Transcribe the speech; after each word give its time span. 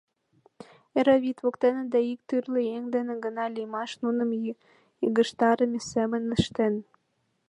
Эре 0.97 1.15
вӱд 1.23 1.37
воктене 1.45 1.83
да 1.93 1.99
ик 2.11 2.19
тӱрлӧ 2.27 2.61
еҥ 2.75 2.83
дене 2.95 3.13
гына 3.25 3.45
лиймаш 3.55 3.91
нуным 4.03 4.29
йыгыжтарыме 5.01 5.79
семын 5.91 6.23
ыштен. 6.37 6.73